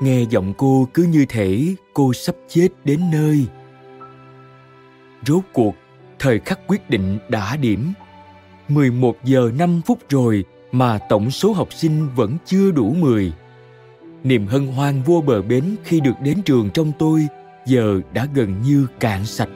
nghe 0.00 0.22
giọng 0.30 0.54
cô 0.58 0.88
cứ 0.94 1.02
như 1.02 1.26
thể 1.28 1.74
cô 1.94 2.12
sắp 2.12 2.34
chết 2.48 2.68
đến 2.84 3.00
nơi 3.12 3.46
rốt 5.26 5.42
cuộc 5.52 5.74
thời 6.18 6.38
khắc 6.38 6.60
quyết 6.66 6.90
định 6.90 7.18
đã 7.28 7.56
điểm 7.56 7.92
11 8.68 9.16
giờ 9.24 9.50
5 9.58 9.80
phút 9.86 9.98
rồi 10.08 10.44
mà 10.72 10.98
tổng 11.08 11.30
số 11.30 11.52
học 11.52 11.72
sinh 11.72 12.08
vẫn 12.14 12.36
chưa 12.44 12.70
đủ 12.70 12.94
10. 12.98 13.32
Niềm 14.24 14.46
hân 14.46 14.66
hoan 14.66 15.02
vô 15.02 15.22
bờ 15.26 15.42
bến 15.42 15.76
khi 15.84 16.00
được 16.00 16.14
đến 16.22 16.42
trường 16.42 16.70
trong 16.70 16.92
tôi 16.98 17.26
giờ 17.66 18.00
đã 18.12 18.26
gần 18.34 18.62
như 18.62 18.86
cạn 19.00 19.24
sạch. 19.24 19.48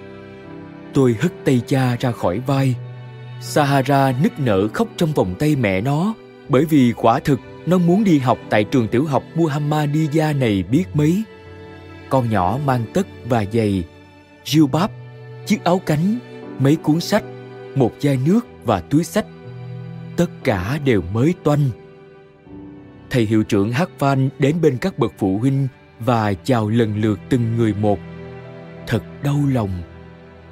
Tôi 0.94 1.16
hất 1.20 1.32
tay 1.44 1.60
cha 1.66 1.96
ra 2.00 2.12
khỏi 2.12 2.40
vai. 2.46 2.74
Sahara 3.40 4.14
nức 4.22 4.40
nở 4.40 4.68
khóc 4.68 4.88
trong 4.96 5.12
vòng 5.12 5.34
tay 5.38 5.56
mẹ 5.56 5.80
nó, 5.80 6.14
bởi 6.48 6.64
vì 6.64 6.92
quả 6.96 7.20
thực 7.20 7.40
nó 7.66 7.78
muốn 7.78 8.04
đi 8.04 8.18
học 8.18 8.38
tại 8.50 8.64
trường 8.64 8.88
tiểu 8.88 9.04
học 9.04 9.22
muhammadiya 9.34 10.32
này 10.32 10.62
biết 10.62 10.84
mấy. 10.94 11.22
Con 12.08 12.30
nhỏ 12.30 12.58
mang 12.66 12.84
tất 12.94 13.06
và 13.28 13.44
giày, 13.52 13.84
jilbab, 14.44 14.88
chiếc 15.46 15.64
áo 15.64 15.80
cánh, 15.86 16.18
mấy 16.58 16.76
cuốn 16.76 17.00
sách, 17.00 17.24
một 17.74 17.92
chai 17.98 18.18
nước 18.26 18.46
và 18.64 18.80
túi 18.80 19.04
sách. 19.04 19.26
Tất 20.16 20.30
cả 20.44 20.78
đều 20.84 21.02
mới 21.12 21.34
toanh 21.42 21.70
thầy 23.10 23.24
hiệu 23.24 23.42
trưởng 23.42 23.72
hát 23.72 23.90
van 23.98 24.28
đến 24.38 24.56
bên 24.62 24.78
các 24.80 24.98
bậc 24.98 25.12
phụ 25.18 25.38
huynh 25.38 25.68
và 26.00 26.34
chào 26.34 26.68
lần 26.68 27.00
lượt 27.00 27.20
từng 27.28 27.56
người 27.56 27.74
một. 27.74 27.98
Thật 28.86 29.02
đau 29.22 29.38
lòng, 29.52 29.82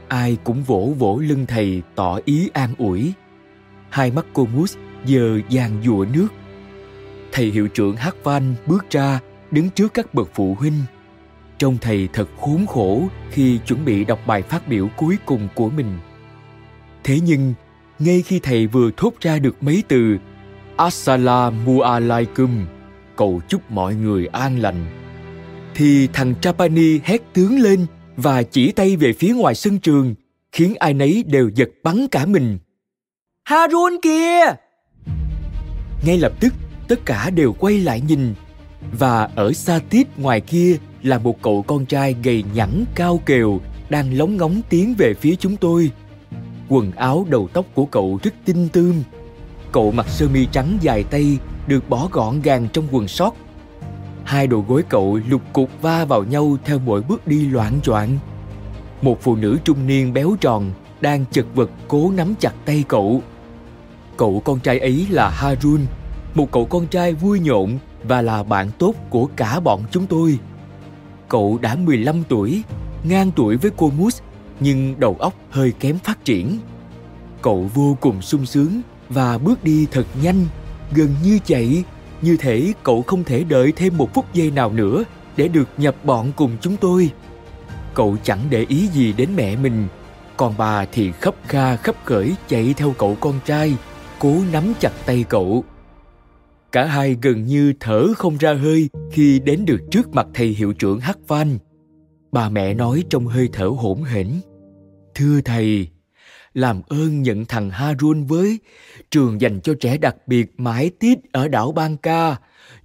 ai 0.09 0.37
cũng 0.45 0.63
vỗ 0.63 0.93
vỗ 0.99 1.19
lưng 1.19 1.47
thầy 1.47 1.83
tỏ 1.95 2.19
ý 2.25 2.51
an 2.53 2.75
ủi. 2.79 3.13
Hai 3.91 4.11
mắt 4.11 4.27
cô 4.33 4.47
mút 4.47 4.71
giờ 5.05 5.41
vàng 5.51 5.83
dụa 5.85 6.07
nước. 6.13 6.29
Thầy 7.33 7.51
hiệu 7.51 7.69
trưởng 7.69 7.97
hát 7.97 8.17
van 8.23 8.55
bước 8.67 8.91
ra, 8.91 9.21
đứng 9.51 9.71
trước 9.71 9.95
các 9.95 10.15
bậc 10.15 10.31
phụ 10.35 10.55
huynh. 10.55 10.83
Trông 11.59 11.79
thầy 11.81 12.09
thật 12.13 12.29
khốn 12.41 12.67
khổ 12.67 13.09
khi 13.31 13.59
chuẩn 13.67 13.85
bị 13.85 14.05
đọc 14.05 14.21
bài 14.27 14.43
phát 14.43 14.69
biểu 14.69 14.89
cuối 14.97 15.17
cùng 15.27 15.49
của 15.55 15.71
mình. 15.71 15.99
Thế 17.05 17.21
nhưng, 17.21 17.55
ngay 17.99 18.23
khi 18.23 18.41
thầy 18.43 18.67
vừa 18.67 18.91
thốt 18.97 19.13
ra 19.21 19.39
được 19.39 19.63
mấy 19.63 19.83
từ 19.89 20.19
assalamu 20.77 21.81
alaikum 21.81 22.67
cầu 23.17 23.41
chúc 23.49 23.71
mọi 23.71 23.95
người 23.95 24.27
an 24.27 24.59
lành 24.59 24.87
thì 25.75 26.09
thằng 26.13 26.35
Trapani 26.41 26.99
hét 27.05 27.23
tướng 27.33 27.59
lên 27.59 27.87
và 28.17 28.43
chỉ 28.43 28.73
tay 28.73 28.97
về 28.97 29.13
phía 29.13 29.35
ngoài 29.35 29.55
sân 29.55 29.79
trường, 29.79 30.15
khiến 30.53 30.75
ai 30.79 30.95
nấy 30.95 31.25
đều 31.27 31.51
giật 31.55 31.69
bắn 31.83 32.07
cả 32.09 32.27
mình. 32.27 32.59
Harun 33.45 33.93
kìa! 34.03 34.45
Ngay 36.07 36.19
lập 36.19 36.33
tức, 36.41 36.55
tất 36.89 36.99
cả 37.05 37.31
đều 37.31 37.53
quay 37.53 37.79
lại 37.79 38.03
nhìn, 38.09 38.35
và 38.99 39.29
ở 39.35 39.53
xa 39.53 39.81
tít 39.91 40.07
ngoài 40.19 40.41
kia 40.41 40.77
là 41.03 41.19
một 41.19 41.43
cậu 41.43 41.63
con 41.63 41.87
trai 41.87 42.17
gầy 42.23 42.45
nhẵn 42.55 42.85
cao 42.95 43.21
kều 43.27 43.61
đang 43.89 44.19
lóng 44.19 44.37
ngóng 44.37 44.61
tiến 44.69 44.95
về 44.99 45.15
phía 45.15 45.35
chúng 45.35 45.57
tôi. 45.57 45.91
Quần 46.69 46.91
áo 46.91 47.27
đầu 47.31 47.49
tóc 47.53 47.67
của 47.75 47.85
cậu 47.87 48.19
rất 48.23 48.35
tinh 48.45 48.69
tươm. 48.73 49.03
Cậu 49.75 49.93
mặc 49.93 50.09
sơ 50.09 50.29
mi 50.29 50.47
trắng 50.47 50.79
dài 50.81 51.05
tay, 51.05 51.39
được 51.67 51.89
bỏ 51.89 52.09
gọn 52.13 52.41
gàng 52.43 52.69
trong 52.73 52.85
quần 52.91 53.09
sót 53.09 53.35
hai 54.25 54.47
đầu 54.47 54.65
gối 54.69 54.83
cậu 54.89 55.21
lục 55.29 55.43
cục 55.53 55.71
va 55.83 56.05
vào 56.05 56.25
nhau 56.25 56.57
theo 56.65 56.79
mỗi 56.79 57.03
bước 57.03 57.27
đi 57.27 57.47
loạn 57.47 57.81
choạng. 57.83 58.19
Một 59.03 59.19
phụ 59.23 59.37
nữ 59.37 59.59
trung 59.65 59.87
niên 59.87 60.13
béo 60.13 60.37
tròn 60.41 60.73
đang 61.01 61.25
chật 61.31 61.47
vật 61.55 61.71
cố 61.89 62.11
nắm 62.17 62.35
chặt 62.41 62.53
tay 62.65 62.85
cậu. 62.89 63.23
Cậu 64.17 64.43
con 64.45 64.61
trai 64.61 64.79
ấy 64.79 65.07
là 65.11 65.29
harun, 65.29 65.81
một 66.35 66.53
cậu 66.53 66.65
con 66.65 66.87
trai 66.87 67.13
vui 67.13 67.41
nhộn 67.41 67.79
và 68.03 68.23
là 68.23 68.43
bạn 68.43 68.71
tốt 68.79 68.95
của 69.11 69.29
cả 69.37 69.61
bọn 69.61 69.83
chúng 69.91 70.07
tôi. 70.07 70.39
Cậu 71.29 71.59
đã 71.63 71.75
15 71.75 72.23
tuổi, 72.29 72.63
ngang 73.09 73.31
tuổi 73.37 73.57
với 73.57 73.71
cô 73.77 73.91
Moose, 73.99 74.25
nhưng 74.61 75.01
đầu 75.01 75.17
óc 75.19 75.35
hơi 75.51 75.73
kém 75.81 75.99
phát 75.99 76.25
triển. 76.25 76.59
Cậu 77.43 77.71
vô 77.75 77.97
cùng 78.01 78.23
sung 78.23 78.47
sướng 78.47 78.83
và 79.15 79.39
bước 79.39 79.65
đi 79.65 79.87
thật 79.91 80.07
nhanh 80.23 80.47
gần 80.95 81.09
như 81.25 81.39
chạy. 81.45 81.85
Như 82.23 82.37
thể 82.37 82.73
cậu 82.83 83.03
không 83.03 83.25
thể 83.25 83.45
đợi 83.45 83.73
thêm 83.77 83.97
một 83.97 84.15
phút 84.15 84.35
giây 84.35 84.51
nào 84.51 84.73
nữa 84.73 85.05
để 85.37 85.49
được 85.49 85.69
nhập 85.77 85.97
bọn 86.05 86.33
cùng 86.37 86.57
chúng 86.61 86.77
tôi. 86.77 87.11
Cậu 87.95 88.17
chẳng 88.23 88.41
để 88.51 88.67
ý 88.69 88.87
gì 88.87 89.13
đến 89.13 89.29
mẹ 89.37 89.57
mình. 89.57 89.87
Còn 90.37 90.55
bà 90.59 90.85
thì 90.93 91.13
khấp 91.13 91.35
kha 91.47 91.77
khấp 91.77 91.95
khởi 92.05 92.35
chạy 92.49 92.75
theo 92.77 92.95
cậu 92.99 93.17
con 93.21 93.35
trai 93.45 93.77
cố 94.19 94.37
nắm 94.53 94.73
chặt 94.81 94.93
tay 95.07 95.25
cậu. 95.29 95.65
Cả 96.73 96.85
hai 96.85 97.17
gần 97.23 97.45
như 97.45 97.73
thở 97.81 98.07
không 98.17 98.37
ra 98.37 98.55
hơi 98.55 98.89
khi 99.13 99.41
đến 99.45 99.65
được 99.65 99.81
trước 99.91 100.15
mặt 100.15 100.27
thầy 100.35 100.49
hiệu 100.49 100.73
trưởng 100.73 101.01
Hắc 101.01 101.19
van 101.29 101.59
Bà 102.33 102.49
mẹ 102.49 102.75
nói 102.75 103.05
trong 103.11 103.27
hơi 103.27 103.49
thở 103.53 103.67
hỗn 103.67 103.99
hển. 104.03 104.29
Thưa 105.15 105.41
thầy, 105.41 105.89
làm 106.55 106.83
ơn 106.89 107.23
nhận 107.23 107.45
thằng 107.45 107.71
Harun 107.71 108.25
với 108.25 108.59
trường 109.11 109.41
dành 109.41 109.61
cho 109.61 109.75
trẻ 109.81 109.99
đặc 109.99 110.17
biệt 110.27 110.53
mãi 110.57 110.91
tít 111.01 111.19
ở 111.33 111.49
đảo 111.49 111.73
Banca. 111.73 112.37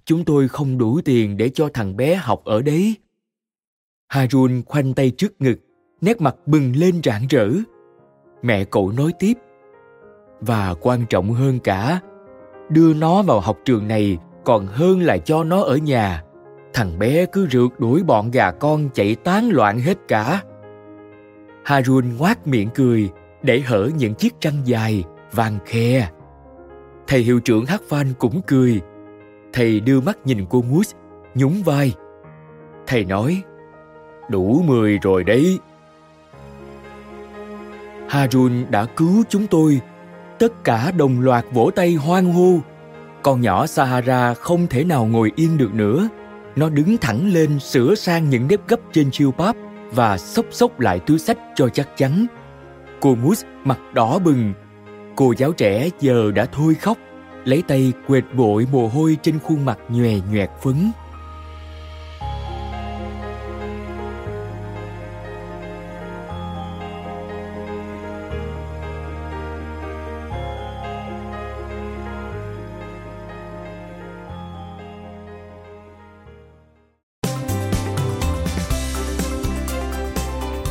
Chúng 0.04 0.24
tôi 0.24 0.48
không 0.48 0.78
đủ 0.78 1.00
tiền 1.04 1.36
để 1.36 1.48
cho 1.48 1.68
thằng 1.74 1.96
bé 1.96 2.14
học 2.14 2.44
ở 2.44 2.62
đấy. 2.62 2.94
Harun 4.08 4.62
khoanh 4.66 4.94
tay 4.94 5.10
trước 5.10 5.40
ngực, 5.40 5.56
nét 6.00 6.20
mặt 6.20 6.36
bừng 6.46 6.76
lên 6.76 7.00
rạng 7.04 7.26
rỡ. 7.30 7.48
Mẹ 8.42 8.64
cậu 8.64 8.92
nói 8.92 9.12
tiếp. 9.18 9.34
Và 10.40 10.74
quan 10.80 11.06
trọng 11.10 11.32
hơn 11.32 11.58
cả, 11.58 12.00
đưa 12.70 12.94
nó 12.94 13.22
vào 13.22 13.40
học 13.40 13.58
trường 13.64 13.88
này 13.88 14.18
còn 14.44 14.66
hơn 14.66 15.00
là 15.00 15.18
cho 15.18 15.44
nó 15.44 15.62
ở 15.62 15.76
nhà. 15.76 16.22
Thằng 16.72 16.98
bé 16.98 17.26
cứ 17.26 17.48
rượt 17.50 17.70
đuổi 17.78 18.02
bọn 18.02 18.30
gà 18.30 18.50
con 18.50 18.88
chạy 18.94 19.14
tán 19.14 19.48
loạn 19.52 19.78
hết 19.78 19.98
cả. 20.08 20.42
Harun 21.64 22.16
ngoác 22.18 22.46
miệng 22.46 22.68
cười, 22.74 23.10
để 23.42 23.60
hở 23.60 23.90
những 23.96 24.14
chiếc 24.14 24.40
răng 24.40 24.62
dài, 24.64 25.04
vàng 25.32 25.58
khe. 25.66 26.08
Thầy 27.06 27.20
hiệu 27.20 27.40
trưởng 27.40 27.66
hát 27.66 27.82
van 27.88 28.06
cũng 28.18 28.40
cười. 28.46 28.80
Thầy 29.52 29.80
đưa 29.80 30.00
mắt 30.00 30.18
nhìn 30.24 30.46
cô 30.50 30.62
Moose, 30.62 30.96
nhún 31.34 31.62
vai. 31.64 31.94
Thầy 32.86 33.04
nói, 33.04 33.42
đủ 34.28 34.62
mười 34.66 34.98
rồi 35.02 35.24
đấy. 35.24 35.58
Harun 38.08 38.64
đã 38.70 38.84
cứu 38.84 39.24
chúng 39.28 39.46
tôi. 39.46 39.80
Tất 40.38 40.64
cả 40.64 40.90
đồng 40.96 41.20
loạt 41.20 41.44
vỗ 41.52 41.70
tay 41.74 41.94
hoan 41.94 42.32
hô. 42.32 42.58
Con 43.22 43.40
nhỏ 43.40 43.66
Sahara 43.66 44.34
không 44.34 44.66
thể 44.66 44.84
nào 44.84 45.06
ngồi 45.06 45.32
yên 45.36 45.56
được 45.56 45.74
nữa. 45.74 46.08
Nó 46.56 46.68
đứng 46.68 46.96
thẳng 46.96 47.32
lên 47.32 47.58
sửa 47.58 47.94
sang 47.94 48.30
những 48.30 48.48
nếp 48.48 48.68
gấp 48.68 48.80
trên 48.92 49.10
chiêu 49.10 49.34
bắp 49.38 49.56
và 49.92 50.18
xốc 50.18 50.46
xốc 50.50 50.80
lại 50.80 50.98
túi 50.98 51.18
sách 51.18 51.38
cho 51.54 51.68
chắc 51.68 51.88
chắn 51.96 52.26
Cô 53.00 53.14
Moose 53.14 53.46
mặt 53.64 53.78
đỏ 53.92 54.18
bừng. 54.18 54.52
Cô 55.16 55.34
giáo 55.36 55.52
trẻ 55.52 55.88
giờ 56.00 56.30
đã 56.34 56.46
thôi 56.52 56.74
khóc, 56.74 56.98
lấy 57.44 57.62
tay 57.68 57.92
quệt 58.06 58.24
bội 58.34 58.66
mồ 58.72 58.88
hôi 58.88 59.16
trên 59.22 59.38
khuôn 59.38 59.64
mặt 59.64 59.78
nhòe 59.88 60.14
nhoẹt 60.32 60.50
phấn. 60.62 60.90